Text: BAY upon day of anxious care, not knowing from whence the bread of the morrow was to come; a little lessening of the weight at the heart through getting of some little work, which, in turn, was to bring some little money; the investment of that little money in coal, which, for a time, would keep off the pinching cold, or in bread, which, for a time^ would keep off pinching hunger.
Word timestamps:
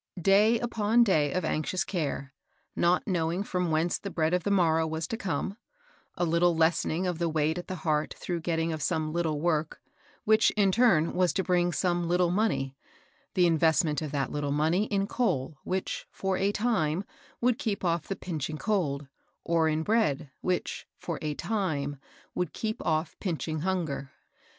BAY 0.19 0.57
upon 0.59 1.03
day 1.03 1.31
of 1.31 1.45
anxious 1.45 1.83
care, 1.83 2.33
not 2.75 3.05
knowing 3.07 3.43
from 3.43 3.69
whence 3.69 3.99
the 3.99 4.09
bread 4.09 4.33
of 4.33 4.43
the 4.43 4.49
morrow 4.49 4.87
was 4.87 5.05
to 5.05 5.15
come; 5.15 5.57
a 6.15 6.25
little 6.25 6.55
lessening 6.57 7.05
of 7.05 7.19
the 7.19 7.29
weight 7.29 7.59
at 7.59 7.67
the 7.67 7.75
heart 7.85 8.15
through 8.17 8.39
getting 8.39 8.73
of 8.73 8.81
some 8.81 9.13
little 9.13 9.39
work, 9.39 9.79
which, 10.23 10.49
in 10.57 10.71
turn, 10.71 11.13
was 11.13 11.31
to 11.33 11.43
bring 11.43 11.71
some 11.71 12.07
little 12.09 12.31
money; 12.31 12.75
the 13.35 13.45
investment 13.45 14.01
of 14.01 14.11
that 14.11 14.31
little 14.31 14.49
money 14.51 14.85
in 14.85 15.05
coal, 15.05 15.59
which, 15.65 16.07
for 16.09 16.35
a 16.35 16.51
time, 16.51 17.03
would 17.39 17.59
keep 17.59 17.85
off 17.85 18.07
the 18.07 18.15
pinching 18.15 18.57
cold, 18.57 19.05
or 19.43 19.69
in 19.69 19.83
bread, 19.83 20.31
which, 20.41 20.87
for 20.97 21.19
a 21.21 21.35
time^ 21.35 21.99
would 22.33 22.53
keep 22.53 22.83
off 22.83 23.15
pinching 23.19 23.59
hunger. 23.59 24.09